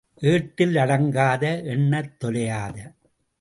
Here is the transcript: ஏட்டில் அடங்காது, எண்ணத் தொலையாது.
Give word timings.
ஏட்டில் 0.19 0.75
அடங்காது, 0.75 1.65
எண்ணத் 1.65 2.23
தொலையாது. 2.23 2.93